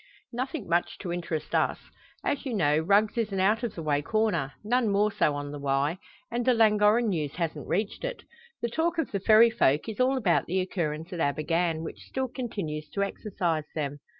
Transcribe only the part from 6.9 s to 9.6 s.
news hasn't reached it. The talk of the Ferry